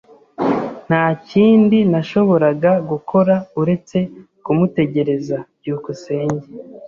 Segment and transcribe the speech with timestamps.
[0.87, 3.97] Nta kindi nashoboraga gukora uretse
[4.45, 5.37] kumutegereza.
[5.59, 6.45] byukusenge